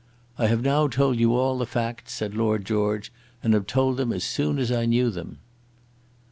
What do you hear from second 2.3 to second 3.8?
Lord George, "and have